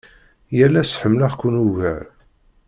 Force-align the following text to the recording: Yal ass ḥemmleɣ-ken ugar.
Yal 0.57 0.75
ass 0.81 0.93
ḥemmleɣ-ken 1.01 1.55
ugar. 1.65 2.05